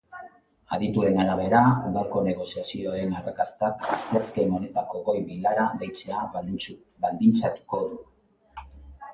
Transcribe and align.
Adituen 0.75 1.19
arabera, 1.23 1.59
gaurko 1.97 2.23
negoziazioen 2.27 3.13
arrakastak 3.19 3.85
asteazken 3.97 4.55
honetako 4.61 5.03
goi-bilera 5.11 5.69
deitzea 5.85 6.27
baldintzatuko 6.39 7.85
du. 7.93 8.03